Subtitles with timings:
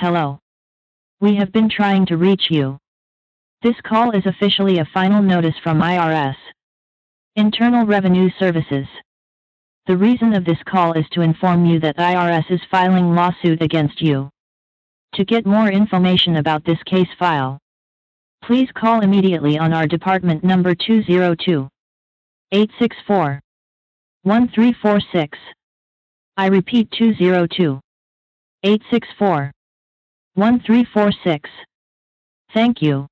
[0.00, 0.38] Hello.
[1.20, 2.78] We have been trying to reach you.
[3.62, 6.36] This call is officially a final notice from IRS.
[7.34, 8.86] Internal Revenue Services.
[9.88, 14.00] The reason of this call is to inform you that IRS is filing lawsuit against
[14.00, 14.30] you.
[15.14, 17.58] To get more information about this case file,
[18.44, 21.68] please call immediately on our department number 202
[22.52, 23.40] 864
[24.22, 25.38] 1346.
[26.36, 27.80] I repeat 202
[28.62, 29.50] 864
[30.38, 31.50] 1346.
[32.54, 33.08] Thank you.